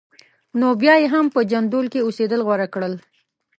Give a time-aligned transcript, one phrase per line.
[0.59, 2.93] نو بیا یې هم په جندول کې اوسېدل غوره کړل.